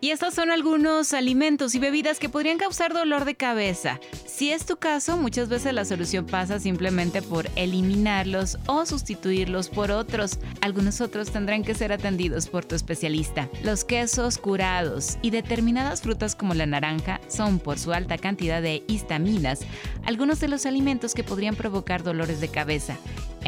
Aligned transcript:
Y 0.00 0.10
estos 0.10 0.34
son 0.34 0.50
algunos 0.50 1.14
alimentos 1.14 1.74
y 1.74 1.78
bebidas 1.78 2.18
que 2.18 2.28
podrían 2.28 2.58
causar 2.58 2.92
dolor 2.92 3.24
de 3.24 3.34
cabeza. 3.34 3.98
Si 4.26 4.52
es 4.52 4.66
tu 4.66 4.76
caso, 4.76 5.16
muchas 5.16 5.48
veces 5.48 5.72
la 5.72 5.86
solución 5.86 6.26
pasa 6.26 6.60
simplemente 6.60 7.22
por 7.22 7.48
eliminarlos 7.56 8.58
o 8.66 8.84
sustituirlos 8.84 9.70
por 9.70 9.90
otros. 9.90 10.38
Algunos 10.60 11.00
otros 11.00 11.30
tendrán 11.30 11.64
que 11.64 11.74
ser 11.74 11.92
atendidos 11.92 12.46
por 12.48 12.64
tu 12.64 12.74
especialista. 12.74 13.48
Los 13.62 13.84
quesos 13.84 14.36
curados 14.36 15.16
y 15.22 15.30
determinadas 15.30 16.02
frutas 16.02 16.36
como 16.36 16.52
la 16.52 16.66
naranja 16.66 17.20
son 17.28 17.58
por 17.58 17.78
su 17.78 17.92
alta 17.92 18.18
cantidad 18.18 18.60
de 18.60 18.84
histaminas 18.88 19.60
algunos 20.04 20.40
de 20.40 20.48
los 20.48 20.66
alimentos 20.66 21.14
que 21.14 21.24
podrían 21.24 21.56
provocar 21.56 22.02
dolores 22.02 22.40
de 22.40 22.48
cabeza 22.48 22.96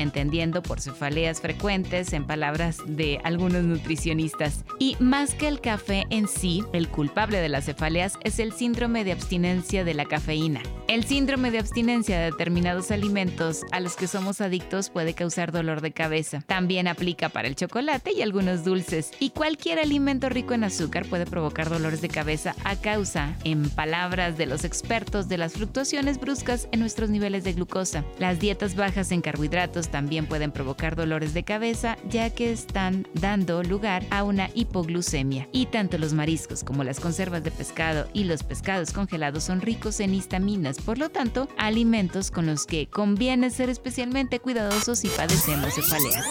entendiendo 0.00 0.62
por 0.62 0.80
cefaleas 0.80 1.40
frecuentes 1.40 2.12
en 2.12 2.26
palabras 2.26 2.78
de 2.86 3.20
algunos 3.24 3.62
nutricionistas. 3.62 4.64
Y 4.78 4.96
más 5.00 5.34
que 5.34 5.48
el 5.48 5.60
café 5.60 6.06
en 6.10 6.28
sí, 6.28 6.64
el 6.72 6.88
culpable 6.88 7.38
de 7.38 7.48
las 7.48 7.66
cefaleas 7.66 8.18
es 8.24 8.38
el 8.38 8.52
síndrome 8.52 9.04
de 9.04 9.12
abstinencia 9.12 9.84
de 9.84 9.94
la 9.94 10.04
cafeína. 10.04 10.62
El 10.88 11.04
síndrome 11.04 11.50
de 11.50 11.58
abstinencia 11.58 12.18
de 12.18 12.30
determinados 12.30 12.90
alimentos 12.90 13.62
a 13.72 13.80
los 13.80 13.96
que 13.96 14.06
somos 14.06 14.40
adictos 14.40 14.90
puede 14.90 15.14
causar 15.14 15.52
dolor 15.52 15.80
de 15.80 15.92
cabeza. 15.92 16.42
También 16.46 16.88
aplica 16.88 17.28
para 17.28 17.48
el 17.48 17.56
chocolate 17.56 18.12
y 18.12 18.22
algunos 18.22 18.64
dulces. 18.64 19.10
Y 19.18 19.30
cualquier 19.30 19.78
alimento 19.78 20.28
rico 20.28 20.54
en 20.54 20.64
azúcar 20.64 21.06
puede 21.06 21.26
provocar 21.26 21.68
dolores 21.68 22.00
de 22.00 22.08
cabeza 22.08 22.54
a 22.64 22.76
causa, 22.76 23.36
en 23.44 23.68
palabras 23.70 24.38
de 24.38 24.46
los 24.46 24.64
expertos, 24.64 25.28
de 25.28 25.38
las 25.38 25.54
fluctuaciones 25.54 26.18
bruscas 26.18 26.68
en 26.72 26.80
nuestros 26.80 27.10
niveles 27.10 27.44
de 27.44 27.52
glucosa. 27.52 28.04
Las 28.18 28.38
dietas 28.38 28.74
bajas 28.74 29.12
en 29.12 29.20
carbohidratos 29.20 29.87
también 29.88 30.26
pueden 30.26 30.52
provocar 30.52 30.96
dolores 30.96 31.34
de 31.34 31.42
cabeza 31.42 31.96
ya 32.08 32.30
que 32.30 32.52
están 32.52 33.06
dando 33.14 33.62
lugar 33.62 34.04
a 34.10 34.22
una 34.22 34.50
hipoglucemia. 34.54 35.48
Y 35.52 35.66
tanto 35.66 35.98
los 35.98 36.12
mariscos 36.12 36.64
como 36.64 36.84
las 36.84 37.00
conservas 37.00 37.42
de 37.42 37.50
pescado 37.50 38.08
y 38.12 38.24
los 38.24 38.42
pescados 38.42 38.92
congelados 38.92 39.44
son 39.44 39.60
ricos 39.60 40.00
en 40.00 40.14
histaminas, 40.14 40.80
por 40.80 40.98
lo 40.98 41.08
tanto, 41.08 41.48
alimentos 41.56 42.30
con 42.30 42.46
los 42.46 42.66
que 42.66 42.88
conviene 42.88 43.50
ser 43.50 43.70
especialmente 43.70 44.40
cuidadosos 44.40 44.98
si 44.98 45.08
padecemos 45.08 45.74
cefaleas. 45.74 46.26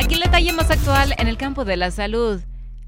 Aquí 0.00 0.14
el 0.14 0.20
detalle 0.20 0.52
más 0.52 0.70
actual 0.70 1.14
en 1.18 1.28
el 1.28 1.36
campo 1.36 1.64
de 1.64 1.76
la 1.76 1.90
salud. 1.90 2.40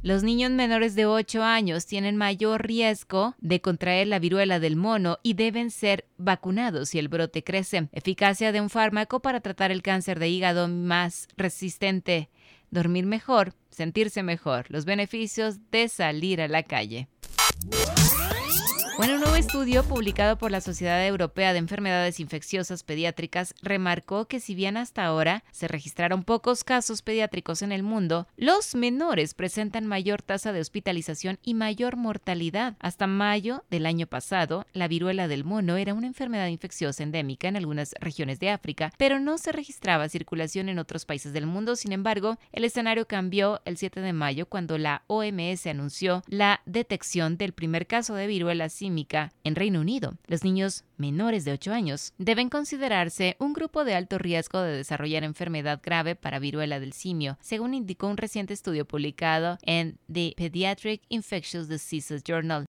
Los 0.07 0.23
niños 0.23 0.53
menores 0.53 0.95
de 0.95 1.05
8 1.05 1.43
años 1.43 1.85
tienen 1.85 2.17
mayor 2.17 2.65
riesgo 2.65 3.35
de 3.41 3.61
contraer 3.61 4.07
la 4.07 4.21
viruela 4.21 4.61
del 4.61 4.77
mono 4.77 5.19
y 5.25 5.35
deben 5.35 5.73
ser 5.73 6.05
vacunados 6.17 6.91
si 6.91 7.01
el 7.01 7.09
brote 7.09 7.43
crece. 7.43 7.89
Eficacia 7.91 8.53
de 8.53 8.61
un 8.61 8.71
fármaco 8.71 9.19
para 9.19 9.41
tratar 9.41 9.73
el 9.73 9.83
cáncer 9.83 10.21
de 10.21 10.29
hígado 10.29 10.69
más 10.69 11.27
resistente. 11.37 12.31
Dormir 12.71 13.05
mejor, 13.05 13.55
sentirse 13.69 14.23
mejor. 14.23 14.67
Los 14.69 14.85
beneficios 14.85 15.57
de 15.73 15.89
salir 15.89 16.41
a 16.41 16.47
la 16.47 16.63
calle. 16.63 17.09
Bueno, 18.97 19.17
un 19.17 19.21
nuevo 19.21 19.37
estudio 19.37 19.85
publicado 19.85 20.39
por 20.39 20.51
la 20.51 20.63
Sociedad 20.63 21.07
Europea 21.07 21.53
de 21.53 21.59
Enfermedades 21.59 22.19
Infecciosas 22.19 22.83
Pediátricas 22.83 23.55
remarcó 23.61 24.25
que 24.25 24.41
si 24.41 24.55
bien 24.55 24.79
hasta 24.79 25.05
ahora 25.05 25.45
se 25.53 25.69
registraron 25.69 26.25
pocos 26.25 26.65
casos 26.65 27.03
pediátricos 27.03 27.61
en 27.61 27.73
el 27.73 27.83
mundo, 27.83 28.27
los 28.39 28.75
menores 28.75 29.35
presentan 29.35 29.87
mayor 29.87 30.23
tasa 30.23 30.55
de 30.55 30.61
hospitalización 30.61 31.39
y 31.43 31.53
mayor 31.53 31.97
mortalidad. 31.97 32.77
Hasta 32.81 33.07
mayo 33.07 33.65
del 33.69 33.85
año 33.85 34.07
pasado, 34.07 34.65
la 34.73 34.89
viruela 34.89 35.29
del 35.29 35.45
mono 35.45 35.77
era 35.77 35.93
una 35.93 36.07
enfermedad 36.07 36.47
infecciosa 36.47 37.03
endémica 37.03 37.49
en 37.49 37.57
algunas 37.57 37.95
regiones 38.01 38.41
de 38.41 38.49
África, 38.49 38.95
pero 38.97 39.21
no 39.21 39.37
se 39.37 39.53
registraba 39.53 40.09
circulación 40.09 40.71
en 40.71 40.79
otros 40.79 41.05
países 41.05 41.35
del 41.35 41.45
mundo. 41.45 41.77
Sin 41.77 41.93
embargo, 41.93 42.39
el 42.51 42.65
escenario 42.65 43.07
cambió 43.07 43.61
el 43.67 43.77
7 43.77 44.01
de 44.01 44.15
mayo 44.15 44.47
cuando 44.47 44.79
la 44.79 45.03
OMS 45.07 45.67
anunció 45.67 46.23
la 46.29 46.63
detección 46.65 47.37
del 47.37 47.53
primer 47.53 47.87
caso 47.87 48.15
de 48.15 48.27
viruela 48.27 48.71
en 49.45 49.55
Reino 49.55 49.81
Unido. 49.81 50.15
Los 50.27 50.45
niños 50.45 50.85
menores 50.97 51.45
de 51.45 51.53
8 51.53 51.73
años 51.73 52.13
deben 52.19 52.49
considerarse 52.49 53.37
un 53.39 53.53
grupo 53.53 53.85
de 53.85 53.95
alto 53.95 54.19
riesgo 54.19 54.61
de 54.61 54.77
desarrollar 54.77 55.25
enfermedad 55.25 55.81
grave 55.83 56.15
para 56.15 56.39
viruela 56.39 56.81
del 56.81 56.93
simio, 56.93 57.37
según 57.41 57.75
indicó 57.75 58.07
un 58.07 58.17
reciente 58.17 58.55
estudio 58.55 58.85
publicado 58.85 59.59
en 59.63 59.99
The 60.13 60.35
Pediatric 60.37 61.03
Infectious 61.09 61.69
Diseases 61.69 62.23
Journal 62.23 62.67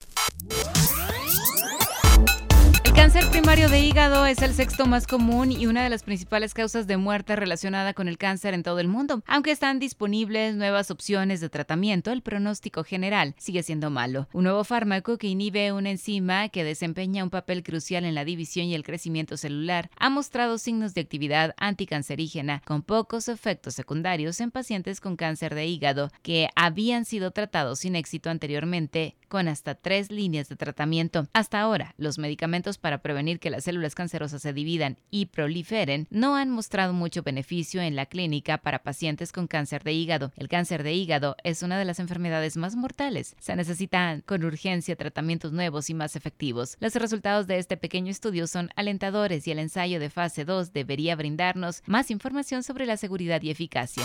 cáncer 3.07 3.31
primario 3.31 3.69
de 3.69 3.79
hígado 3.79 4.27
es 4.27 4.43
el 4.43 4.53
sexto 4.53 4.85
más 4.85 5.07
común 5.07 5.53
y 5.53 5.69
una 5.69 5.85
de 5.85 5.91
las 5.91 6.03
principales 6.03 6.55
causas 6.55 6.89
de 6.89 6.97
muerte 6.97 7.37
relacionada 7.37 7.95
con 7.95 8.09
el 8.09 8.19
cáncer 8.19 8.53
en 8.53 8.65
todo 8.65 8.81
el 8.81 8.89
mundo. 8.89 9.23
Aunque 9.29 9.53
están 9.53 9.79
disponibles 9.79 10.57
nuevas 10.57 10.91
opciones 10.91 11.41
de 11.41 11.49
tratamiento, 11.49 12.11
el 12.11 12.23
pronóstico 12.23 12.83
general 12.83 13.37
sigue 13.39 13.63
siendo 13.63 13.91
malo. 13.91 14.27
Un 14.33 14.43
nuevo 14.43 14.65
fármaco 14.65 15.19
que 15.19 15.29
inhibe 15.29 15.71
una 15.71 15.91
enzima 15.91 16.49
que 16.49 16.65
desempeña 16.65 17.23
un 17.23 17.31
papel 17.31 17.63
crucial 17.63 18.05
en 18.05 18.17
la 18.17 18.25
división 18.25 18.67
y 18.67 18.75
el 18.75 18.83
crecimiento 18.83 19.37
celular 19.37 19.89
ha 19.97 20.11
mostrado 20.11 20.59
signos 20.59 20.93
de 20.93 21.03
actividad 21.03 21.55
anticancerígena 21.59 22.61
con 22.65 22.83
pocos 22.83 23.29
efectos 23.29 23.75
secundarios 23.75 24.41
en 24.41 24.51
pacientes 24.51 25.01
con 25.01 25.15
cáncer 25.15 25.55
de 25.55 25.67
hígado 25.67 26.11
que 26.23 26.49
habían 26.57 27.05
sido 27.05 27.31
tratados 27.31 27.79
sin 27.79 27.95
éxito 27.95 28.31
anteriormente 28.31 29.15
con 29.29 29.49
hasta 29.49 29.75
tres 29.75 30.11
líneas 30.11 30.49
de 30.49 30.57
tratamiento. 30.57 31.27
Hasta 31.33 31.61
ahora, 31.61 31.95
los 31.99 32.19
medicamentos 32.19 32.79
para 32.79 32.99
prevenir 32.99 33.39
que 33.39 33.51
las 33.51 33.65
células 33.65 33.95
cancerosas 33.95 34.43
se 34.43 34.53
dividan 34.53 34.99
y 35.11 35.27
proliferen 35.27 36.07
no 36.11 36.37
han 36.37 36.51
mostrado 36.51 36.93
mucho 36.93 37.23
beneficio 37.23 37.81
en 37.83 37.97
la 37.97 38.07
clínica 38.07 38.59
para 38.59 38.83
pacientes 38.83 39.33
con 39.33 39.47
cáncer 39.47 39.85
de 39.85 39.93
hígado. 39.93 40.33
El 40.37 40.49
cáncer 40.49 40.83
de 40.83 40.95
hígado 40.95 41.37
es 41.45 41.63
una 41.63 41.79
de 41.79 41.85
las 41.85 41.99
enfermedades 41.99 42.57
más 42.57 42.77
mortales. 42.77 43.37
Se 43.39 43.57
necesitan 43.57 44.23
con 44.23 44.45
urgencia 44.45 44.97
tratamientos 44.97 45.53
nuevos 45.53 45.91
y 45.91 45.95
más 45.95 46.17
efectivos. 46.17 46.77
Los 46.81 46.95
resultados 46.95 47.47
de 47.47 47.59
este 47.59 47.77
pequeño 47.77 48.11
estudio 48.11 48.47
son 48.47 48.71
alentadores 48.77 49.47
y 49.47 49.51
el 49.51 49.59
ensayo 49.59 50.01
de 50.01 50.11
fase 50.11 50.45
2 50.45 50.73
debería 50.73 51.17
brindarnos 51.17 51.83
más 51.87 52.11
información 52.11 52.63
sobre 52.63 52.87
la 52.87 52.97
seguridad 52.97 53.43
y 53.43 53.51
eficacia. 53.51 54.05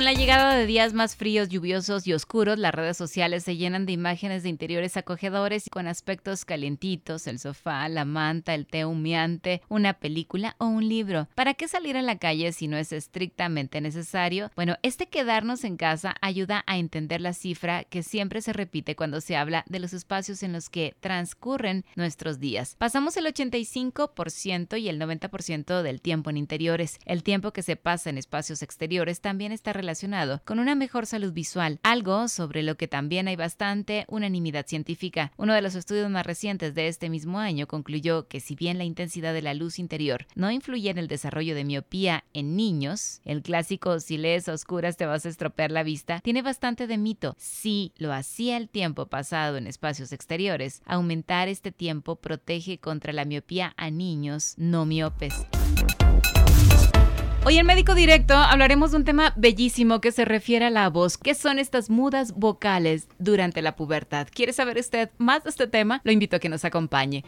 Con 0.00 0.06
la 0.06 0.14
llegada 0.14 0.54
de 0.54 0.64
días 0.64 0.94
más 0.94 1.14
fríos, 1.14 1.50
lluviosos 1.50 2.06
y 2.06 2.14
oscuros, 2.14 2.58
las 2.58 2.74
redes 2.74 2.96
sociales 2.96 3.44
se 3.44 3.58
llenan 3.58 3.84
de 3.84 3.92
imágenes 3.92 4.42
de 4.42 4.48
interiores 4.48 4.96
acogedores 4.96 5.66
y 5.66 5.68
con 5.68 5.86
aspectos 5.86 6.46
calientitos, 6.46 7.26
el 7.26 7.38
sofá, 7.38 7.86
la 7.90 8.06
manta, 8.06 8.54
el 8.54 8.66
té 8.66 8.86
humeante, 8.86 9.60
una 9.68 9.92
película 9.92 10.56
o 10.56 10.64
un 10.64 10.88
libro. 10.88 11.28
¿Para 11.34 11.52
qué 11.52 11.68
salir 11.68 11.98
a 11.98 12.02
la 12.02 12.16
calle 12.16 12.50
si 12.52 12.66
no 12.66 12.78
es 12.78 12.94
estrictamente 12.94 13.82
necesario? 13.82 14.50
Bueno, 14.56 14.76
este 14.82 15.06
quedarnos 15.06 15.64
en 15.64 15.76
casa 15.76 16.14
ayuda 16.22 16.64
a 16.66 16.78
entender 16.78 17.20
la 17.20 17.34
cifra 17.34 17.84
que 17.84 18.02
siempre 18.02 18.40
se 18.40 18.54
repite 18.54 18.96
cuando 18.96 19.20
se 19.20 19.36
habla 19.36 19.66
de 19.68 19.80
los 19.80 19.92
espacios 19.92 20.42
en 20.42 20.54
los 20.54 20.70
que 20.70 20.96
transcurren 21.00 21.84
nuestros 21.94 22.40
días. 22.40 22.74
Pasamos 22.78 23.18
el 23.18 23.26
85% 23.26 24.80
y 24.80 24.88
el 24.88 24.98
90% 24.98 25.82
del 25.82 26.00
tiempo 26.00 26.30
en 26.30 26.38
interiores. 26.38 26.98
El 27.04 27.22
tiempo 27.22 27.52
que 27.52 27.60
se 27.60 27.76
pasa 27.76 28.08
en 28.08 28.16
espacios 28.16 28.62
exteriores 28.62 29.20
también 29.20 29.52
está 29.52 29.74
relacionado 29.74 29.89
con 30.44 30.58
una 30.60 30.74
mejor 30.74 31.06
salud 31.06 31.32
visual, 31.32 31.80
algo 31.82 32.28
sobre 32.28 32.62
lo 32.62 32.76
que 32.76 32.86
también 32.86 33.26
hay 33.26 33.36
bastante 33.36 34.04
unanimidad 34.08 34.66
científica. 34.66 35.32
Uno 35.36 35.52
de 35.52 35.62
los 35.62 35.74
estudios 35.74 36.08
más 36.10 36.24
recientes 36.24 36.74
de 36.74 36.86
este 36.86 37.10
mismo 37.10 37.40
año 37.40 37.66
concluyó 37.66 38.28
que 38.28 38.38
si 38.38 38.54
bien 38.54 38.78
la 38.78 38.84
intensidad 38.84 39.34
de 39.34 39.42
la 39.42 39.54
luz 39.54 39.78
interior 39.78 40.26
no 40.36 40.50
influye 40.50 40.90
en 40.90 40.98
el 40.98 41.08
desarrollo 41.08 41.54
de 41.54 41.64
miopía 41.64 42.24
en 42.32 42.56
niños, 42.56 43.20
el 43.24 43.42
clásico 43.42 43.98
si 43.98 44.16
lees 44.16 44.48
a 44.48 44.52
oscuras 44.52 44.96
te 44.96 45.06
vas 45.06 45.26
a 45.26 45.28
estropear 45.28 45.72
la 45.72 45.82
vista 45.82 46.20
tiene 46.20 46.42
bastante 46.42 46.86
de 46.86 46.96
mito. 46.96 47.34
Si 47.38 47.92
lo 47.96 48.12
hacía 48.12 48.56
el 48.56 48.68
tiempo 48.68 49.06
pasado 49.06 49.56
en 49.56 49.66
espacios 49.66 50.12
exteriores, 50.12 50.82
aumentar 50.86 51.48
este 51.48 51.72
tiempo 51.72 52.16
protege 52.16 52.78
contra 52.78 53.12
la 53.12 53.24
miopía 53.24 53.74
a 53.76 53.90
niños 53.90 54.54
no 54.56 54.86
miopes. 54.86 55.34
Hoy 57.42 57.56
en 57.56 57.64
Médico 57.64 57.94
Directo 57.94 58.34
hablaremos 58.34 58.90
de 58.90 58.98
un 58.98 59.04
tema 59.04 59.32
bellísimo 59.34 60.02
que 60.02 60.12
se 60.12 60.26
refiere 60.26 60.66
a 60.66 60.70
la 60.70 60.90
voz. 60.90 61.16
¿Qué 61.16 61.34
son 61.34 61.58
estas 61.58 61.88
mudas 61.88 62.34
vocales 62.34 63.08
durante 63.18 63.62
la 63.62 63.76
pubertad? 63.76 64.28
¿Quiere 64.30 64.52
saber 64.52 64.76
usted 64.76 65.08
más 65.16 65.42
de 65.44 65.50
este 65.50 65.66
tema? 65.66 66.02
Lo 66.04 66.12
invito 66.12 66.36
a 66.36 66.38
que 66.38 66.50
nos 66.50 66.66
acompañe. 66.66 67.24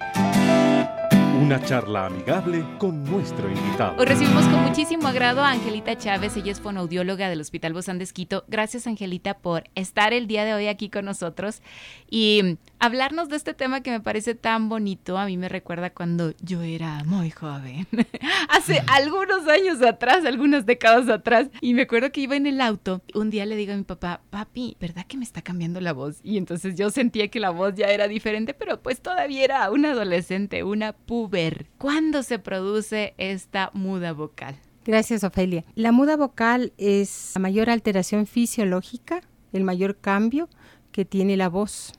Una 1.41 1.65
charla 1.65 2.07
amigable 2.07 2.63
con 2.79 3.03
nuestro 3.05 3.49
invitado. 3.49 3.97
Hoy 3.99 4.05
recibimos 4.05 4.45
con 4.45 4.63
muchísimo 4.63 5.09
agrado 5.09 5.43
a 5.43 5.51
Angelita 5.51 5.97
Chávez, 5.97 6.37
ella 6.37 6.53
es 6.53 6.61
fonoaudióloga 6.61 7.31
del 7.31 7.41
Hospital 7.41 7.73
Bozán 7.73 7.97
de 7.97 8.05
Esquito. 8.05 8.45
Gracias 8.49 8.87
Angelita 8.87 9.39
por 9.39 9.65
estar 9.75 10.13
el 10.13 10.27
día 10.27 10.45
de 10.45 10.53
hoy 10.53 10.69
aquí 10.69 10.91
con 10.91 11.07
nosotros. 11.07 11.63
Y 12.11 12.59
hablarnos 12.83 13.29
de 13.29 13.37
este 13.37 13.55
tema 13.55 13.81
que 13.81 13.93
me 13.93 14.01
parece 14.01 14.35
tan 14.35 14.69
bonito. 14.69 15.17
A 15.17 15.27
mí 15.27 15.37
me 15.37 15.49
recuerda 15.49 15.91
cuando 15.91 16.35
yo 16.41 16.63
era 16.63 17.05
muy 17.05 17.31
joven, 17.31 17.87
hace 18.49 18.83
algunos 18.89 19.47
años 19.47 19.81
atrás, 19.83 20.25
algunas 20.25 20.67
décadas 20.67 21.09
atrás, 21.09 21.49
y 21.61 21.75
me 21.75 21.83
acuerdo 21.83 22.11
que 22.11 22.23
iba 22.23 22.35
en 22.35 22.47
el 22.47 22.61
auto. 22.61 23.01
Un 23.15 23.31
día 23.31 23.47
le 23.47 23.55
digo 23.55 23.73
a 23.73 23.77
mi 23.77 23.85
papá, 23.85 24.23
papi, 24.31 24.77
¿verdad 24.81 25.07
que 25.07 25.17
me 25.17 25.23
está 25.23 25.43
cambiando 25.43 25.81
la 25.81 25.93
voz? 25.93 26.19
Y 26.25 26.37
entonces 26.39 26.75
yo 26.75 26.91
sentía 26.91 27.29
que 27.29 27.39
la 27.39 27.51
voz 27.51 27.75
ya 27.77 27.87
era 27.87 28.09
diferente, 28.09 28.53
pero 28.53 28.83
pues 28.83 29.01
todavía 29.01 29.45
era 29.45 29.71
una 29.71 29.93
adolescente, 29.93 30.65
una 30.65 30.93
puber. 30.93 31.67
¿Cuándo 31.79 32.25
se 32.25 32.41
produce 32.41 33.15
esta 33.17 33.71
muda 33.75 34.13
vocal? 34.13 34.57
Gracias, 34.85 35.23
Ofelia. 35.23 35.65
La 35.77 35.93
muda 35.93 36.17
vocal 36.17 36.73
es 36.79 37.31
la 37.37 37.43
mayor 37.43 37.71
alteración 37.71 38.27
fisiológica, 38.27 39.21
el 39.53 39.63
mayor 39.63 39.99
cambio 39.99 40.49
que 40.91 41.05
tiene 41.05 41.37
la 41.37 41.49
voz. 41.49 41.93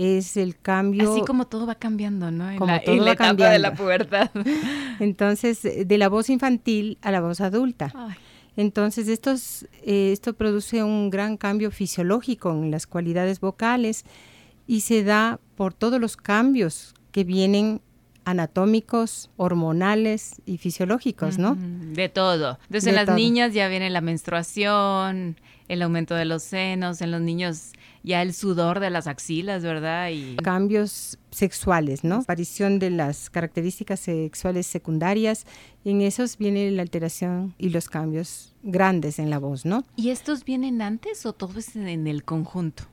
Es 0.00 0.36
el 0.36 0.56
cambio. 0.56 1.10
Así 1.10 1.22
como 1.22 1.48
todo 1.48 1.66
va 1.66 1.74
cambiendo, 1.74 2.30
¿no? 2.30 2.48
En 2.48 2.58
como 2.58 2.72
la, 2.72 2.80
todo 2.80 2.94
en 2.94 3.04
la 3.04 3.12
etapa 3.12 3.28
cambiando. 3.30 3.52
de 3.52 3.58
la 3.58 3.74
pubertad. 3.74 4.30
Entonces, 5.00 5.60
de 5.62 5.98
la 5.98 6.08
voz 6.08 6.30
infantil 6.30 6.98
a 7.02 7.10
la 7.10 7.20
voz 7.20 7.40
adulta. 7.40 7.92
Ay. 7.94 8.14
Entonces, 8.56 9.08
estos, 9.08 9.66
eh, 9.82 10.10
esto 10.12 10.34
produce 10.34 10.84
un 10.84 11.10
gran 11.10 11.36
cambio 11.36 11.70
fisiológico 11.70 12.52
en 12.52 12.70
las 12.70 12.86
cualidades 12.86 13.40
vocales 13.40 14.04
y 14.68 14.80
se 14.80 15.02
da 15.02 15.40
por 15.56 15.74
todos 15.74 16.00
los 16.00 16.16
cambios 16.16 16.94
que 17.10 17.24
vienen 17.24 17.80
anatómicos, 18.30 19.30
hormonales 19.36 20.42
y 20.44 20.58
fisiológicos, 20.58 21.38
¿no? 21.38 21.56
De 21.56 22.08
todo. 22.08 22.58
Entonces 22.64 22.84
De 22.84 22.90
en 22.90 22.96
las 22.96 23.06
todo. 23.06 23.16
niñas 23.16 23.54
ya 23.54 23.68
viene 23.68 23.88
la 23.90 24.00
menstruación, 24.00 25.36
el 25.68 25.82
aumento 25.82 26.14
de 26.14 26.24
los 26.24 26.42
senos, 26.42 27.00
en 27.00 27.10
los 27.10 27.20
niños 27.20 27.72
ya 28.02 28.22
el 28.22 28.32
sudor 28.34 28.80
de 28.80 28.90
las 28.90 29.06
axilas, 29.06 29.62
¿verdad? 29.62 30.10
Y 30.10 30.36
Cambios 30.36 31.18
sexuales, 31.30 32.04
¿no? 32.04 32.16
Aparición 32.16 32.78
de 32.78 32.90
las 32.90 33.30
características 33.30 34.00
sexuales 34.00 34.66
secundarias. 34.66 35.46
En 35.84 36.00
esos 36.00 36.38
viene 36.38 36.70
la 36.70 36.82
alteración 36.82 37.54
y 37.58 37.70
los 37.70 37.88
cambios 37.88 38.54
grandes 38.62 39.18
en 39.18 39.30
la 39.30 39.38
voz, 39.38 39.64
¿no? 39.64 39.84
¿Y 39.96 40.10
estos 40.10 40.44
vienen 40.44 40.80
antes 40.82 41.24
o 41.26 41.32
todo 41.32 41.58
es 41.58 41.76
en 41.76 42.06
el 42.06 42.24
conjunto 42.24 42.84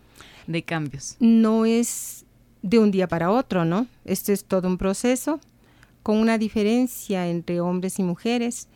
de 0.48 0.64
cambios? 0.64 1.16
No 1.20 1.66
es 1.66 2.25
de 2.66 2.80
un 2.80 2.90
día 2.90 3.08
para 3.08 3.30
otro, 3.30 3.64
¿no? 3.64 3.86
Esto 4.06 4.34
es 4.34 4.44
todo 4.46 4.68
un 4.68 4.78
proceso 4.80 5.40
con 6.02 6.18
una 6.18 6.38
diferencia 6.40 7.28
entre 7.28 7.62
hombres 7.62 8.00
y 8.00 8.04
mujeres. 8.04 8.68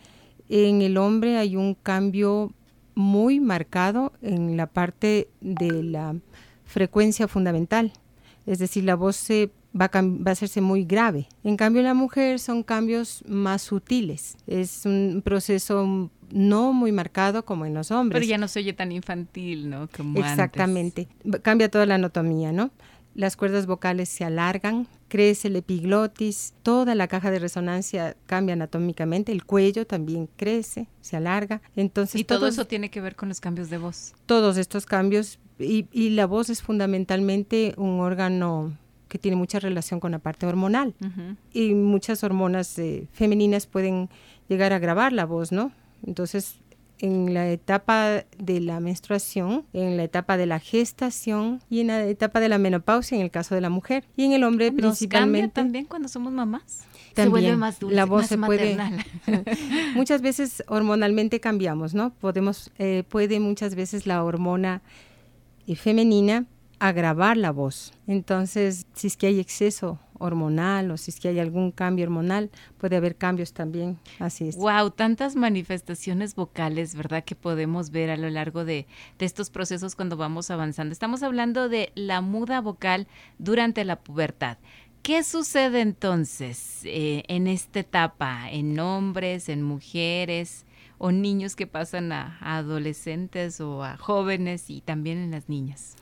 En 0.47 0.81
el 0.83 0.97
hombre 0.97 1.37
hay 1.37 1.55
un 1.55 1.73
cambio 1.73 2.51
muy 2.93 3.39
marcado 3.39 4.13
en 4.21 4.57
la 4.57 4.67
parte 4.67 5.27
de 5.41 5.81
la 5.83 6.15
frecuencia 6.65 7.27
fundamental, 7.27 7.91
es 8.45 8.59
decir, 8.59 8.83
la 8.83 8.95
voz 8.95 9.15
se 9.15 9.49
va, 9.79 9.85
a, 9.85 9.91
cam- 9.91 10.23
va 10.25 10.29
a 10.29 10.33
hacerse 10.33 10.61
muy 10.61 10.83
grave. 10.83 11.27
En 11.43 11.57
cambio, 11.57 11.79
en 11.79 11.87
la 11.87 11.93
mujer 11.95 12.39
son 12.39 12.61
cambios 12.61 13.23
más 13.27 13.63
sutiles, 13.63 14.35
es 14.45 14.85
un 14.85 15.21
proceso 15.23 16.09
no 16.31 16.73
muy 16.73 16.91
marcado 16.91 17.43
como 17.43 17.65
en 17.65 17.73
los 17.73 17.89
hombres. 17.89 18.19
Pero 18.21 18.29
ya 18.29 18.37
no 18.37 18.47
se 18.47 18.59
oye 18.59 18.73
tan 18.73 18.91
infantil, 18.91 19.67
¿no? 19.69 19.87
Como. 19.95 20.19
Exactamente. 20.19 21.07
Cambia 21.41 21.71
toda 21.71 21.87
la 21.87 21.95
anatomía, 21.95 22.51
¿no? 22.51 22.69
Las 23.19 23.35
cuerdas 23.35 23.65
vocales 23.65 24.07
se 24.07 24.23
alargan, 24.23 24.87
crece 25.09 25.49
el 25.49 25.57
epiglotis, 25.57 26.53
toda 26.63 26.95
la 26.95 27.09
caja 27.09 27.31
de 27.31 27.39
resonancia 27.39 28.15
cambia 28.27 28.53
anatómicamente, 28.53 29.33
el 29.33 29.43
cuello 29.43 29.85
también 29.85 30.29
crece, 30.37 30.87
se 31.01 31.17
alarga. 31.17 31.61
Entonces, 31.75 32.21
Y 32.21 32.23
todo 32.23 32.39
todos, 32.39 32.53
eso 32.53 32.65
tiene 32.65 32.89
que 32.89 33.01
ver 33.01 33.17
con 33.17 33.27
los 33.27 33.41
cambios 33.41 33.69
de 33.69 33.77
voz. 33.77 34.13
todos 34.25 34.55
estos 34.55 34.85
cambios, 34.85 35.37
y, 35.59 35.85
y 35.91 36.11
la 36.11 36.27
voz 36.27 36.49
es 36.49 36.61
fundamentalmente 36.61 37.73
un 37.75 37.99
órgano 37.99 38.77
que 39.09 39.19
tiene 39.19 39.35
mucha 39.35 39.59
relación 39.59 39.99
con 39.99 40.13
la 40.13 40.19
parte 40.19 40.45
hormonal. 40.45 40.95
Y 41.51 41.73
muchas 41.73 42.23
hormonas 42.23 42.79
eh, 42.79 43.09
femeninas 43.11 43.65
pueden 43.67 44.07
llegar 44.47 44.71
a 44.71 44.79
grabar 44.79 45.11
la 45.11 45.25
voz, 45.25 45.51
¿no? 45.51 45.73
Entonces, 46.07 46.55
en 46.99 47.33
la 47.33 47.49
etapa 47.49 48.23
de 48.37 48.59
la 48.59 48.79
menstruación, 48.79 49.65
en 49.73 49.97
la 49.97 50.03
etapa 50.03 50.37
de 50.37 50.45
la 50.45 50.59
gestación 50.59 51.61
y 51.69 51.79
en 51.81 51.87
la 51.87 52.03
etapa 52.05 52.39
de 52.39 52.49
la 52.49 52.57
menopausia 52.57 53.15
en 53.17 53.23
el 53.23 53.31
caso 53.31 53.55
de 53.55 53.61
la 53.61 53.69
mujer. 53.69 54.03
Y 54.17 54.25
en 54.25 54.33
el 54.33 54.43
hombre 54.43 54.65
¿Nos 54.71 54.75
cambia 54.75 54.89
principalmente. 54.91 55.53
también 55.53 55.85
cuando 55.85 56.07
somos 56.07 56.31
mamás? 56.33 56.85
se 57.15 57.27
vuelve 57.27 57.55
más 57.57 57.79
dulce, 57.79 57.95
la 57.95 58.05
voz 58.05 58.21
más 58.21 58.29
se 58.29 58.37
puede- 58.37 58.75
maternal. 58.75 59.05
Muchas 59.95 60.21
veces 60.21 60.63
hormonalmente 60.67 61.39
cambiamos, 61.41 61.93
¿no? 61.93 62.11
Podemos, 62.13 62.71
eh, 62.77 63.03
puede 63.09 63.39
muchas 63.41 63.75
veces 63.75 64.05
la 64.07 64.23
hormona 64.23 64.81
eh, 65.67 65.75
femenina 65.75 66.45
agravar 66.79 67.35
la 67.35 67.51
voz. 67.51 67.91
Entonces, 68.07 68.85
si 68.93 69.07
es 69.07 69.17
que 69.17 69.27
hay 69.27 69.39
exceso 69.41 69.99
hormonal 70.19 70.91
o 70.91 70.97
si 70.97 71.11
es 71.11 71.19
que 71.19 71.29
hay 71.29 71.39
algún 71.39 71.71
cambio 71.71 72.05
hormonal, 72.05 72.51
puede 72.77 72.97
haber 72.97 73.15
cambios 73.15 73.53
también. 73.53 73.97
Así 74.19 74.49
es. 74.49 74.55
Wow, 74.55 74.91
tantas 74.91 75.35
manifestaciones 75.35 76.35
vocales, 76.35 76.95
¿verdad? 76.95 77.23
Que 77.23 77.35
podemos 77.35 77.89
ver 77.89 78.09
a 78.11 78.17
lo 78.17 78.29
largo 78.29 78.65
de, 78.65 78.85
estos 79.19 79.49
procesos 79.49 79.95
cuando 79.95 80.17
vamos 80.17 80.51
avanzando. 80.51 80.93
Estamos 80.93 81.23
hablando 81.23 81.69
de 81.69 81.91
la 81.95 82.21
muda 82.21 82.61
vocal 82.61 83.07
durante 83.37 83.83
la 83.85 83.99
pubertad. 83.99 84.57
¿Qué 85.01 85.23
sucede 85.23 85.81
entonces 85.81 86.81
eh, 86.83 87.23
en 87.27 87.47
esta 87.47 87.79
etapa, 87.79 88.51
en 88.51 88.79
hombres, 88.79 89.49
en 89.49 89.63
mujeres 89.63 90.65
o 90.97 91.11
niños 91.11 91.55
que 91.55 91.67
pasan 91.67 92.11
a 92.11 92.37
adolescentes 92.41 93.61
o 93.61 93.83
a 93.83 93.97
jóvenes 93.97 94.69
y 94.69 94.81
también 94.81 95.17
en 95.17 95.31
las 95.31 95.47
niñas? 95.47 95.95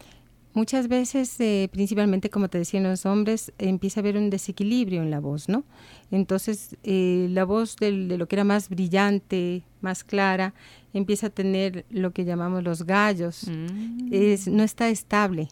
Muchas 0.57 0.87
veces, 0.87 1.39
eh, 1.39 1.69
principalmente 1.71 2.31
como 2.31 2.49
te 2.49 2.57
decía 2.57 2.79
en 2.79 2.87
los 2.89 3.05
hombres, 3.05 3.53
empieza 3.59 3.99
a 3.99 4.01
haber 4.01 4.17
un 4.17 4.31
desequilibrio 4.31 5.03
en 5.03 5.11
la 5.11 5.19
voz, 5.19 5.47
¿no? 5.49 5.63
Entonces, 6.09 6.75
eh, 6.83 7.27
la 7.29 7.45
voz 7.45 7.75
del- 7.75 8.07
de 8.07 8.17
lo 8.17 8.27
que 8.27 8.37
era 8.37 8.43
más 8.43 8.67
brillante, 8.67 9.61
más 9.81 10.03
clara, 10.03 10.55
empieza 10.95 11.27
a 11.27 11.29
tener 11.29 11.85
lo 11.91 12.09
que 12.09 12.25
llamamos 12.25 12.63
los 12.63 12.87
gallos. 12.87 13.47
Mm. 13.47 14.07
Es, 14.11 14.47
no 14.47 14.63
está 14.63 14.89
estable. 14.89 15.47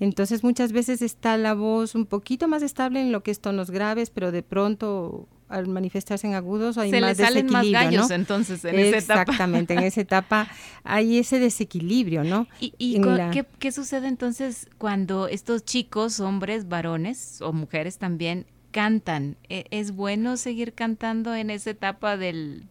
Entonces, 0.00 0.42
muchas 0.42 0.72
veces 0.72 1.02
está 1.02 1.36
la 1.36 1.54
voz 1.54 1.94
un 1.94 2.04
poquito 2.04 2.48
más 2.48 2.64
estable 2.64 3.00
en 3.00 3.12
lo 3.12 3.22
que 3.22 3.30
es 3.30 3.38
tonos 3.38 3.70
graves, 3.70 4.10
pero 4.10 4.32
de 4.32 4.42
pronto 4.42 5.28
al 5.52 5.68
manifestarse 5.68 6.26
en 6.26 6.34
agudos 6.34 6.78
hay 6.78 6.90
Se 6.90 6.96
le 7.00 7.06
más 7.08 7.16
salen 7.16 7.46
más 7.52 7.70
gallos 7.70 8.08
¿no? 8.08 8.14
entonces 8.14 8.64
en 8.64 8.78
esa 8.78 8.96
etapa. 8.98 9.20
Exactamente, 9.22 9.74
en 9.74 9.80
esa 9.84 10.00
etapa 10.00 10.48
hay 10.84 11.18
ese 11.18 11.38
desequilibrio, 11.38 12.24
¿no? 12.24 12.46
¿Y, 12.60 12.74
y 12.78 12.98
la- 12.98 13.30
¿qué, 13.30 13.44
qué 13.58 13.70
sucede 13.72 14.08
entonces 14.08 14.68
cuando 14.78 15.28
estos 15.28 15.64
chicos, 15.64 16.18
hombres, 16.20 16.68
varones 16.68 17.40
o 17.42 17.52
mujeres 17.52 17.98
también 17.98 18.46
cantan? 18.70 19.36
¿E- 19.48 19.66
¿Es 19.70 19.94
bueno 19.94 20.36
seguir 20.36 20.72
cantando 20.72 21.34
en 21.34 21.50
esa 21.50 21.70
etapa 21.70 22.16
del... 22.16 22.64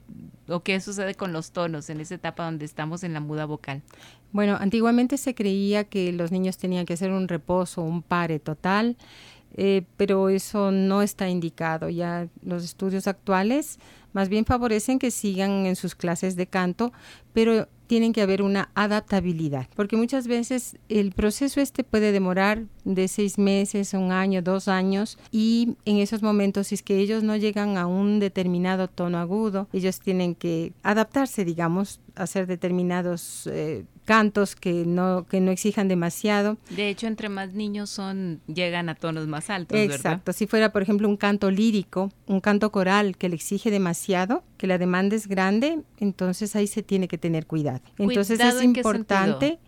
o 0.47 0.61
qué 0.63 0.79
sucede 0.81 1.13
con 1.15 1.31
los 1.31 1.51
tonos 1.51 1.89
en 1.89 2.01
esa 2.01 2.15
etapa 2.15 2.43
donde 2.45 2.65
estamos 2.65 3.03
en 3.03 3.13
la 3.13 3.19
muda 3.19 3.45
vocal? 3.45 3.81
Bueno, 4.33 4.57
antiguamente 4.59 5.17
se 5.17 5.35
creía 5.35 5.83
que 5.83 6.11
los 6.13 6.31
niños 6.31 6.57
tenían 6.57 6.85
que 6.85 6.93
hacer 6.93 7.11
un 7.11 7.27
reposo, 7.27 7.81
un 7.83 8.01
pare 8.01 8.39
total, 8.39 8.95
eh, 9.55 9.84
pero 9.98 10.29
eso 10.29 10.72
no 10.72 11.01
está 11.01 11.29
indicado. 11.29 11.89
Ya 11.89 12.27
los 12.43 12.63
estudios 12.63 13.08
actuales 13.08 13.79
más 14.13 14.29
bien 14.29 14.46
favorecen 14.46 15.00
que 15.00 15.12
sigan 15.12 15.65
en 15.65 15.75
sus 15.75 15.96
clases 15.96 16.36
de 16.36 16.48
canto, 16.48 16.91
pero 17.34 17.67
tienen 17.88 18.13
que 18.13 18.22
haber 18.22 18.41
una 18.41 18.70
adaptabilidad, 18.74 19.67
porque 19.75 19.98
muchas 19.98 20.25
veces 20.25 20.77
el 20.88 21.12
proceso 21.12 21.60
este 21.60 21.84
puede 21.84 22.13
demorar 22.13 22.63
de 22.86 23.10
seis 23.10 23.38
meses, 23.38 23.93
un 23.93 24.13
año, 24.13 24.41
dos 24.41 24.70
años, 24.70 25.17
y 25.29 25.75
en 25.84 25.98
esos 25.98 26.22
momentos, 26.22 26.67
si 26.67 26.75
es 26.75 26.84
que 26.84 27.00
ellos 27.00 27.22
no 27.22 27.36
llegan 27.36 27.77
a 27.77 27.88
un 27.88 28.22
determinado 28.22 28.88
tono 28.88 29.17
agudo, 29.17 29.67
ellos 29.74 30.00
tienen 30.00 30.36
que 30.36 30.72
adaptarse, 30.84 31.43
digamos, 31.43 32.00
hacer 32.15 32.48
determinados 32.48 33.48
eh, 33.48 33.84
cantos 34.05 34.55
que 34.55 34.86
no, 34.86 35.25
que 35.29 35.39
no 35.39 35.51
exijan 35.51 35.88
demasiado. 35.88 36.58
De 36.70 36.89
hecho, 36.89 37.08
entre 37.08 37.29
más 37.29 37.53
niños 37.53 37.89
son, 37.89 38.41
llegan 38.48 38.89
a 38.89 38.96
tonos 38.96 39.27
más 39.27 39.50
altos, 39.50 39.77
¿verdad? 39.77 39.96
Exacto. 39.96 40.34
Si 40.34 40.48
fuera, 40.48 40.72
por 40.72 40.81
ejemplo, 40.81 41.08
un 41.08 41.17
canto 41.17 41.51
lírico, 41.51 42.12
un 42.27 42.39
canto 42.39 42.72
coral 42.72 43.17
que 43.17 43.29
le 43.29 43.36
exige 43.36 43.72
demasiado, 43.72 44.43
que 44.58 44.67
la 44.67 44.77
demanda 44.77 45.15
es 45.15 45.27
grande, 45.27 45.81
entonces 45.98 46.55
ahí 46.55 46.67
se 46.67 46.84
tiene 46.84 47.08
que 47.08 47.17
tener 47.17 47.48
cuidado. 47.48 47.81
Entonces 47.98 48.38
¿Cuidado 48.38 48.58
es 48.58 48.63
en 48.63 48.75
importante 48.75 49.60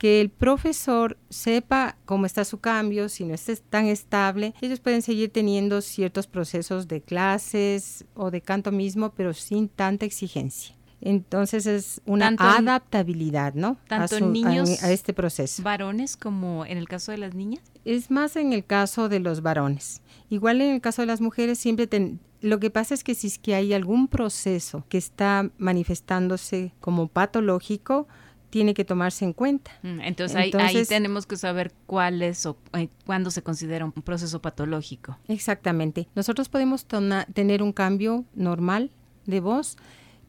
que 0.00 0.22
el 0.22 0.30
profesor 0.30 1.18
sepa 1.28 1.98
cómo 2.06 2.24
está 2.24 2.46
su 2.46 2.58
cambio, 2.58 3.10
si 3.10 3.26
no 3.26 3.34
es 3.34 3.62
tan 3.68 3.84
estable. 3.84 4.54
Ellos 4.62 4.80
pueden 4.80 5.02
seguir 5.02 5.30
teniendo 5.30 5.82
ciertos 5.82 6.26
procesos 6.26 6.88
de 6.88 7.02
clases 7.02 8.06
o 8.14 8.30
de 8.30 8.40
canto 8.40 8.72
mismo, 8.72 9.12
pero 9.14 9.34
sin 9.34 9.68
tanta 9.68 10.06
exigencia. 10.06 10.74
Entonces 11.00 11.66
es 11.66 12.00
una 12.06 12.26
Tanto- 12.26 12.44
adaptabilidad, 12.44 13.54
¿no? 13.54 13.78
tanto 13.88 14.16
a, 14.16 14.18
su- 14.18 14.26
niños- 14.30 14.82
a 14.82 14.90
este 14.92 15.12
proceso. 15.14 15.62
Varones 15.62 16.16
como 16.16 16.66
en 16.66 16.76
el 16.78 16.88
caso 16.88 17.10
de 17.12 17.18
las 17.18 17.34
niñas. 17.34 17.62
Es 17.84 18.10
más 18.10 18.36
en 18.36 18.52
el 18.52 18.64
caso 18.64 19.08
de 19.08 19.20
los 19.20 19.40
varones. 19.42 20.02
Igual 20.28 20.60
en 20.60 20.74
el 20.74 20.80
caso 20.80 21.02
de 21.02 21.06
las 21.06 21.20
mujeres 21.20 21.58
siempre 21.58 21.86
ten- 21.86 22.20
lo 22.42 22.58
que 22.60 22.70
pasa 22.70 22.94
es 22.94 23.04
que 23.04 23.14
si 23.14 23.26
es 23.26 23.38
que 23.38 23.54
hay 23.54 23.72
algún 23.74 24.08
proceso 24.08 24.84
que 24.88 24.98
está 24.98 25.50
manifestándose 25.58 26.72
como 26.80 27.08
patológico, 27.08 28.06
tiene 28.50 28.74
que 28.74 28.84
tomarse 28.84 29.24
en 29.24 29.32
cuenta. 29.32 29.70
Mm, 29.82 30.00
entonces, 30.00 30.36
ahí, 30.36 30.50
ahí, 30.58 30.84
tenemos 30.84 31.24
que 31.26 31.36
saber 31.36 31.72
cuál 31.86 32.20
es 32.22 32.44
o 32.46 32.56
eh, 32.72 32.88
cuándo 33.06 33.30
se 33.30 33.42
considera 33.42 33.84
un 33.84 33.92
proceso 33.92 34.40
patológico. 34.42 35.18
Exactamente. 35.28 36.08
Nosotros 36.16 36.48
podemos 36.48 36.84
tener 37.32 37.62
un 37.62 37.72
cambio 37.72 38.24
normal 38.34 38.90
de 39.26 39.38
voz, 39.40 39.76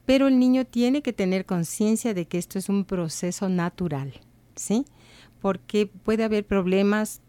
pero 0.06 0.28
el 0.28 0.40
niño 0.40 0.66
tiene 0.66 1.02
que 1.02 1.14
tener 1.14 1.46
conciencia 1.46 2.14
de 2.14 2.26
que 2.26 2.38
esto 2.38 2.60
es 2.60 2.70
un 2.70 2.86
proceso 2.86 3.50
natural, 3.50 4.14
¿sí? 4.56 4.86
Porque 5.42 5.88
puede 5.88 6.24
haber 6.24 6.46
problemas 6.46 7.22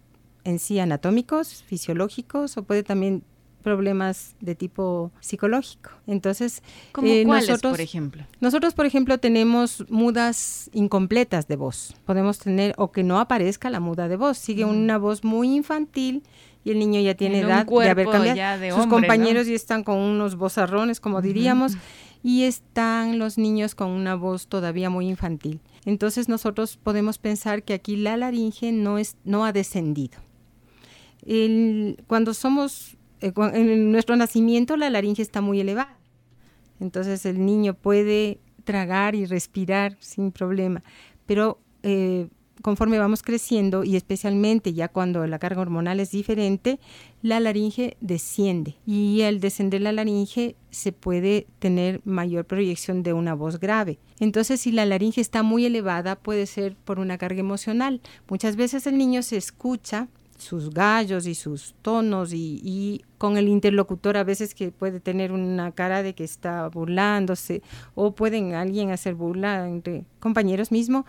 en 0.44 0.58
sí 0.58 0.78
anatómicos, 0.78 1.62
fisiológicos, 1.62 2.56
o 2.56 2.64
puede 2.64 2.82
también 2.82 3.22
problemas 3.62 4.34
de 4.40 4.54
tipo 4.54 5.12
psicológico. 5.20 5.90
Entonces, 6.06 6.62
eh, 7.02 7.24
nosotros, 7.24 7.72
por 7.72 7.80
ejemplo? 7.80 8.24
Nosotros, 8.40 8.74
por 8.74 8.86
ejemplo, 8.86 9.18
tenemos 9.18 9.84
mudas 9.88 10.68
incompletas 10.74 11.48
de 11.48 11.56
voz. 11.56 11.94
Podemos 12.04 12.38
tener 12.38 12.74
o 12.76 12.92
que 12.92 13.04
no 13.04 13.18
aparezca 13.18 13.70
la 13.70 13.80
muda 13.80 14.08
de 14.08 14.16
voz, 14.16 14.36
sigue 14.36 14.64
una 14.64 14.98
voz 14.98 15.24
muy 15.24 15.54
infantil 15.54 16.22
y 16.64 16.70
el 16.70 16.78
niño 16.78 17.00
ya 17.00 17.14
tiene 17.14 17.40
edad 17.40 17.66
de 17.66 17.88
haber 17.88 18.08
cambiado. 18.08 18.76
Sus 18.76 18.86
compañeros 18.86 19.46
ya 19.46 19.54
están 19.54 19.82
con 19.84 19.98
unos 19.98 20.36
vozarrones, 20.36 21.00
como 21.00 21.22
diríamos, 21.22 21.76
y 22.22 22.44
están 22.44 23.18
los 23.18 23.38
niños 23.38 23.74
con 23.74 23.90
una 23.90 24.14
voz 24.14 24.46
todavía 24.46 24.90
muy 24.90 25.08
infantil. 25.08 25.60
Entonces 25.84 26.28
nosotros 26.28 26.76
podemos 26.76 27.18
pensar 27.18 27.64
que 27.64 27.74
aquí 27.74 27.96
la 27.96 28.16
laringe 28.16 28.72
no 28.72 28.98
es 28.98 29.16
no 29.24 29.44
ha 29.44 29.52
descendido. 29.52 30.18
cuando 32.06 32.34
somos 32.34 32.96
eh, 33.20 33.32
en 33.36 33.92
nuestro 33.92 34.16
nacimiento 34.16 34.76
la 34.76 34.90
laringe 34.90 35.22
está 35.22 35.40
muy 35.40 35.60
elevada. 35.60 35.98
Entonces 36.80 37.26
el 37.26 37.44
niño 37.44 37.74
puede 37.74 38.40
tragar 38.64 39.14
y 39.14 39.26
respirar 39.26 39.96
sin 40.00 40.32
problema. 40.32 40.82
Pero 41.26 41.60
eh, 41.82 42.28
conforme 42.62 42.98
vamos 42.98 43.22
creciendo 43.22 43.84
y 43.84 43.96
especialmente 43.96 44.72
ya 44.72 44.88
cuando 44.88 45.26
la 45.26 45.38
carga 45.38 45.60
hormonal 45.60 46.00
es 46.00 46.10
diferente, 46.10 46.80
la 47.20 47.40
laringe 47.40 47.96
desciende 48.00 48.76
y 48.86 49.22
al 49.22 49.40
descender 49.40 49.82
la 49.82 49.92
laringe 49.92 50.56
se 50.70 50.92
puede 50.92 51.46
tener 51.58 52.00
mayor 52.04 52.46
proyección 52.46 53.02
de 53.02 53.12
una 53.12 53.34
voz 53.34 53.60
grave. 53.60 53.98
Entonces, 54.20 54.60
si 54.60 54.72
la 54.72 54.86
laringe 54.86 55.20
está 55.20 55.42
muy 55.42 55.66
elevada, 55.66 56.16
puede 56.16 56.46
ser 56.46 56.76
por 56.76 56.98
una 56.98 57.18
carga 57.18 57.40
emocional. 57.40 58.00
Muchas 58.28 58.56
veces 58.56 58.86
el 58.86 58.96
niño 58.96 59.22
se 59.22 59.36
escucha 59.36 60.08
sus 60.42 60.70
gallos 60.70 61.26
y 61.26 61.34
sus 61.34 61.74
tonos 61.82 62.32
y, 62.34 63.04
con 63.16 63.36
el 63.36 63.48
interlocutor 63.48 64.16
a 64.16 64.24
veces 64.24 64.52
que 64.52 64.72
puede 64.72 64.98
tener 64.98 65.30
una 65.30 65.70
cara 65.70 66.02
de 66.02 66.12
que 66.14 66.24
está 66.24 66.68
burlándose 66.68 67.62
o 67.94 68.16
pueden 68.16 68.54
alguien 68.54 68.90
hacer 68.90 69.14
burla 69.14 69.68
entre 69.68 70.04
compañeros 70.18 70.72
mismo 70.72 71.06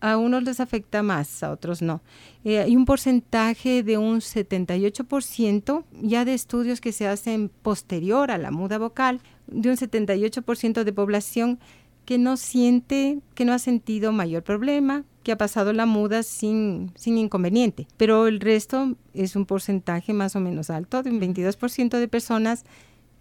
a 0.00 0.16
unos 0.16 0.42
les 0.42 0.60
afecta 0.60 1.02
más, 1.02 1.42
a 1.42 1.50
otros 1.50 1.82
no. 1.82 2.02
Eh, 2.44 2.58
hay 2.58 2.76
un 2.76 2.84
porcentaje 2.84 3.82
de 3.82 3.98
un 3.98 4.20
78% 4.20 5.84
ya 6.02 6.24
de 6.24 6.34
estudios 6.34 6.80
que 6.80 6.92
se 6.92 7.06
hacen 7.06 7.50
posterior 7.62 8.30
a 8.30 8.38
la 8.38 8.50
muda 8.50 8.78
vocal, 8.78 9.20
de 9.46 9.70
un 9.70 9.76
78% 9.76 10.84
de 10.84 10.92
población 10.92 11.58
que 12.04 12.18
no 12.18 12.36
siente, 12.36 13.18
que 13.34 13.44
no 13.44 13.52
ha 13.52 13.58
sentido 13.58 14.12
mayor 14.12 14.44
problema, 14.44 15.04
que 15.24 15.32
ha 15.32 15.38
pasado 15.38 15.72
la 15.72 15.86
muda 15.86 16.22
sin, 16.22 16.92
sin 16.94 17.18
inconveniente. 17.18 17.88
Pero 17.96 18.28
el 18.28 18.38
resto 18.38 18.94
es 19.12 19.34
un 19.34 19.44
porcentaje 19.44 20.12
más 20.12 20.36
o 20.36 20.40
menos 20.40 20.70
alto, 20.70 21.02
de 21.02 21.10
un 21.10 21.20
22% 21.20 21.98
de 21.98 22.08
personas 22.08 22.64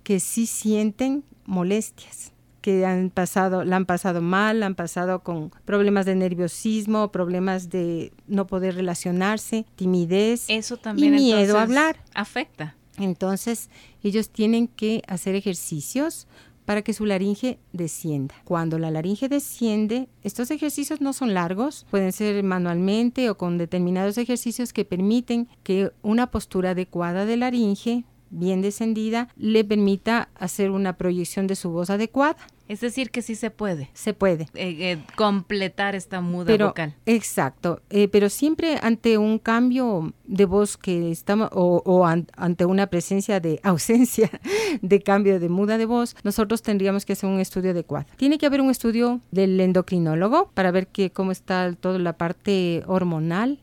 que 0.03 0.19
sí 0.19 0.45
sienten 0.45 1.23
molestias 1.45 2.34
que 2.65 2.83
han 2.83 3.11
pasado, 3.11 3.63
la 3.63 3.75
han 3.75 3.85
pasado 3.85 4.23
mal, 4.23 4.63
han 4.63 4.73
pasado 4.73 5.19
con 5.19 5.51
problemas 5.65 6.07
de 6.07 6.15
nerviosismo, 6.15 7.11
problemas 7.11 7.69
de 7.69 8.11
no 8.25 8.47
poder 8.47 8.73
relacionarse, 8.73 9.67
timidez 9.75 10.45
Eso 10.47 10.77
también 10.77 11.13
y 11.13 11.17
miedo 11.17 11.59
a 11.59 11.61
hablar. 11.61 11.97
Afecta. 12.15 12.75
Entonces, 12.97 13.69
ellos 14.01 14.31
tienen 14.31 14.67
que 14.67 15.03
hacer 15.07 15.35
ejercicios 15.35 16.25
para 16.65 16.81
que 16.81 16.93
su 16.93 17.05
laringe 17.05 17.59
descienda. 17.71 18.33
Cuando 18.45 18.79
la 18.79 18.89
laringe 18.89 19.29
desciende, 19.29 20.09
estos 20.23 20.49
ejercicios 20.49 21.01
no 21.01 21.13
son 21.13 21.35
largos, 21.35 21.85
pueden 21.91 22.11
ser 22.13 22.41
manualmente 22.41 23.29
o 23.29 23.37
con 23.37 23.59
determinados 23.59 24.17
ejercicios 24.17 24.73
que 24.73 24.85
permiten 24.85 25.47
que 25.61 25.91
una 26.01 26.31
postura 26.31 26.71
adecuada 26.71 27.27
de 27.27 27.37
laringe 27.37 28.05
bien 28.31 28.61
descendida 28.61 29.29
le 29.37 29.63
permita 29.63 30.29
hacer 30.35 30.71
una 30.71 30.97
proyección 30.97 31.45
de 31.47 31.55
su 31.55 31.69
voz 31.69 31.91
adecuada. 31.91 32.37
Es 32.67 32.81
decir, 32.81 33.11
que 33.11 33.21
sí 33.21 33.35
se 33.35 33.51
puede. 33.51 33.89
Se 33.93 34.13
puede. 34.13 34.43
Eh, 34.55 34.91
eh, 34.91 35.03
completar 35.15 35.95
esta 35.95 36.21
muda 36.21 36.55
vocal. 36.57 36.95
Exacto. 37.05 37.81
Eh, 37.89 38.07
pero 38.07 38.29
siempre 38.29 38.79
ante 38.81 39.17
un 39.17 39.37
cambio 39.39 40.13
de 40.25 40.45
voz 40.45 40.77
que 40.77 41.11
estamos, 41.11 41.49
o, 41.51 42.05
ante 42.05 42.65
una 42.65 42.87
presencia 42.87 43.39
de 43.39 43.59
ausencia 43.63 44.29
de 44.81 45.01
cambio 45.01 45.39
de 45.39 45.49
muda 45.49 45.77
de 45.77 45.85
voz, 45.85 46.15
nosotros 46.23 46.61
tendríamos 46.61 47.05
que 47.05 47.13
hacer 47.13 47.29
un 47.29 47.39
estudio 47.39 47.71
adecuado. 47.71 48.07
Tiene 48.17 48.37
que 48.37 48.45
haber 48.45 48.61
un 48.61 48.71
estudio 48.71 49.21
del 49.31 49.59
endocrinólogo 49.59 50.49
para 50.53 50.71
ver 50.71 50.87
que, 50.87 51.11
cómo 51.11 51.31
está 51.31 51.73
toda 51.73 51.99
la 51.99 52.13
parte 52.13 52.83
hormonal 52.87 53.59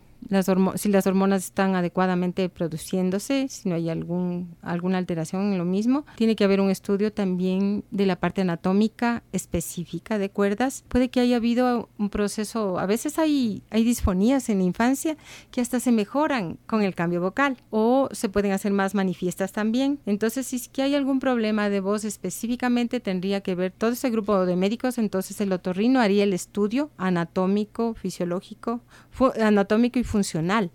si 0.76 0.88
las 0.88 1.06
hormonas 1.06 1.44
están 1.44 1.74
adecuadamente 1.74 2.48
produciéndose, 2.48 3.46
si 3.48 3.68
no 3.68 3.74
hay 3.74 3.88
algún, 3.90 4.56
alguna 4.62 4.98
alteración 4.98 5.52
en 5.52 5.58
lo 5.58 5.64
mismo. 5.64 6.04
Tiene 6.16 6.36
que 6.36 6.44
haber 6.44 6.60
un 6.60 6.70
estudio 6.70 7.12
también 7.12 7.84
de 7.90 8.06
la 8.06 8.16
parte 8.16 8.40
anatómica 8.40 9.22
específica 9.32 10.18
de 10.18 10.30
cuerdas. 10.30 10.84
Puede 10.88 11.08
que 11.08 11.20
haya 11.20 11.36
habido 11.36 11.88
un 11.98 12.10
proceso, 12.10 12.78
a 12.78 12.86
veces 12.86 13.18
hay, 13.18 13.62
hay 13.70 13.84
disfonías 13.84 14.48
en 14.48 14.58
la 14.58 14.64
infancia 14.64 15.16
que 15.50 15.60
hasta 15.60 15.80
se 15.80 15.92
mejoran 15.92 16.58
con 16.66 16.82
el 16.82 16.94
cambio 16.94 17.20
vocal 17.20 17.56
o 17.70 18.08
se 18.12 18.28
pueden 18.28 18.52
hacer 18.52 18.72
más 18.72 18.94
manifiestas 18.94 19.52
también. 19.52 19.98
Entonces, 20.06 20.46
si 20.46 20.56
es 20.56 20.68
que 20.68 20.82
hay 20.82 20.94
algún 20.94 21.20
problema 21.20 21.68
de 21.68 21.80
voz 21.80 22.04
específicamente, 22.04 23.00
tendría 23.00 23.40
que 23.40 23.54
ver 23.54 23.72
todo 23.72 23.90
ese 23.90 24.10
grupo 24.10 24.46
de 24.46 24.56
médicos, 24.56 24.98
entonces 24.98 25.40
el 25.40 25.52
otorrino 25.52 26.00
haría 26.00 26.24
el 26.24 26.32
estudio 26.32 26.90
anatómico, 26.96 27.94
fisiológico, 27.94 28.80
anatómico 29.40 29.98
y 29.98 30.04
funcional 30.12 30.70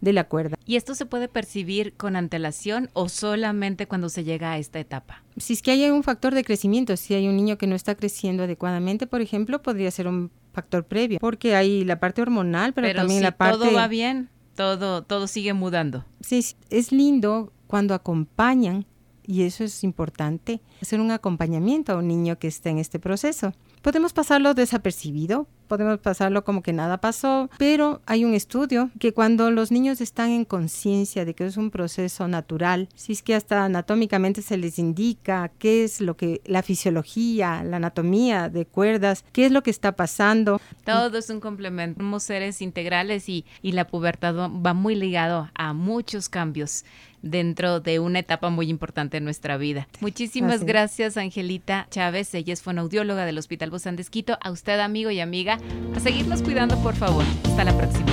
de 0.00 0.12
la 0.12 0.24
cuerda. 0.24 0.56
¿Y 0.66 0.76
esto 0.76 0.94
se 0.94 1.06
puede 1.06 1.28
percibir 1.28 1.94
con 1.94 2.16
antelación 2.16 2.90
o 2.92 3.08
solamente 3.08 3.86
cuando 3.86 4.08
se 4.08 4.24
llega 4.24 4.52
a 4.52 4.58
esta 4.58 4.80
etapa? 4.80 5.22
Si 5.36 5.52
es 5.52 5.62
que 5.62 5.70
hay 5.70 5.88
un 5.90 6.02
factor 6.02 6.34
de 6.34 6.44
crecimiento, 6.44 6.96
si 6.96 7.14
hay 7.14 7.28
un 7.28 7.36
niño 7.36 7.58
que 7.58 7.66
no 7.66 7.74
está 7.74 7.94
creciendo 7.94 8.44
adecuadamente, 8.44 9.06
por 9.06 9.20
ejemplo, 9.20 9.62
podría 9.62 9.90
ser 9.90 10.08
un 10.08 10.30
factor 10.52 10.84
previo, 10.84 11.18
porque 11.20 11.54
hay 11.54 11.84
la 11.84 12.00
parte 12.00 12.22
hormonal, 12.22 12.72
pero, 12.72 12.92
también 12.94 13.22
la 13.22 13.36
parte... 13.36 13.58
todo 13.58 13.74
va 13.74 13.88
bien, 13.88 14.28
todo, 14.56 15.02
todo 15.02 15.26
sigue 15.26 15.52
mudando. 15.52 16.04
Sí, 16.20 16.44
es 16.70 16.92
lindo 16.92 17.52
cuando 17.66 17.94
acompañan, 17.94 18.86
y 19.26 19.42
eso 19.42 19.62
es 19.62 19.84
importante, 19.84 20.60
hacer 20.82 21.00
un 21.00 21.12
acompañamiento 21.12 21.92
a 21.92 21.96
un 21.96 22.08
niño 22.08 22.38
que 22.38 22.48
está 22.48 22.70
en 22.70 22.78
este 22.78 22.98
proceso. 22.98 23.52
Podemos 23.82 24.12
pasarlo 24.12 24.52
desapercibido, 24.52 25.46
podemos 25.66 25.98
pasarlo 26.00 26.44
como 26.44 26.62
que 26.62 26.74
nada 26.74 26.98
pasó, 26.98 27.48
pero 27.56 28.02
hay 28.04 28.26
un 28.26 28.34
estudio 28.34 28.90
que 28.98 29.14
cuando 29.14 29.50
los 29.50 29.70
niños 29.70 30.02
están 30.02 30.30
en 30.30 30.44
conciencia 30.44 31.24
de 31.24 31.34
que 31.34 31.46
es 31.46 31.56
un 31.56 31.70
proceso 31.70 32.28
natural, 32.28 32.90
si 32.94 33.12
es 33.12 33.22
que 33.22 33.34
hasta 33.34 33.64
anatómicamente 33.64 34.42
se 34.42 34.58
les 34.58 34.78
indica 34.78 35.50
qué 35.58 35.82
es 35.84 36.02
lo 36.02 36.14
que 36.14 36.42
la 36.44 36.62
fisiología, 36.62 37.62
la 37.64 37.78
anatomía 37.78 38.50
de 38.50 38.66
cuerdas, 38.66 39.24
qué 39.32 39.46
es 39.46 39.52
lo 39.52 39.62
que 39.62 39.70
está 39.70 39.92
pasando. 39.92 40.60
Todo 40.84 41.16
es 41.16 41.30
un 41.30 41.40
complemento. 41.40 42.00
Somos 42.00 42.24
seres 42.24 42.60
integrales 42.60 43.30
y, 43.30 43.46
y 43.62 43.72
la 43.72 43.86
pubertad 43.86 44.34
va 44.34 44.74
muy 44.74 44.94
ligado 44.94 45.48
a 45.54 45.72
muchos 45.72 46.28
cambios 46.28 46.84
dentro 47.22 47.80
de 47.80 47.98
una 47.98 48.18
etapa 48.20 48.50
muy 48.50 48.68
importante 48.68 49.18
en 49.18 49.24
nuestra 49.24 49.56
vida. 49.56 49.88
Muchísimas 50.00 50.64
gracias, 50.64 51.16
Angelita 51.16 51.86
Chávez. 51.90 52.34
Ella 52.34 52.52
es 52.52 52.62
fonoaudióloga 52.62 53.24
del 53.24 53.38
Hospital 53.38 53.69
Bozán 53.70 53.96
de 53.96 54.02
Esquito. 54.02 54.36
A 54.42 54.50
usted, 54.50 54.80
amigo 54.80 55.10
y 55.10 55.20
amiga, 55.20 55.58
a 55.96 56.00
seguirnos 56.00 56.42
cuidando, 56.42 56.76
por 56.82 56.94
favor. 56.94 57.24
Hasta 57.44 57.64
la 57.64 57.76
próxima. 57.76 58.06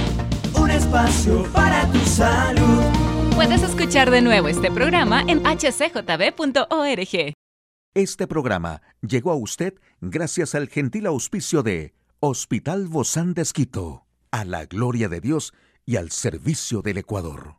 Un 0.59 0.71
espacio 0.71 1.43
para 1.51 1.85
tu 1.91 1.99
salud. 1.99 2.83
Puedes 3.35 3.61
escuchar 3.61 4.09
de 4.09 4.21
nuevo 4.21 4.47
este 4.47 4.71
programa 4.71 5.21
en 5.27 5.43
hcjb.org. 5.43 7.33
Este 7.93 8.27
programa 8.27 8.81
llegó 9.01 9.31
a 9.31 9.35
usted 9.35 9.73
gracias 10.01 10.55
al 10.55 10.69
gentil 10.69 11.05
auspicio 11.07 11.63
de 11.63 11.93
Hospital 12.19 12.87
Bozán 12.87 13.33
de 13.33 13.43
Esquito, 13.43 14.05
a 14.31 14.43
la 14.45 14.65
gloria 14.65 15.09
de 15.09 15.21
Dios 15.21 15.53
y 15.85 15.97
al 15.97 16.11
servicio 16.11 16.81
del 16.81 16.97
Ecuador. 16.97 17.57